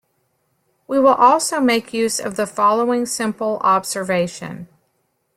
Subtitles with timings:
[0.87, 4.67] We will also make use of the following simple observation.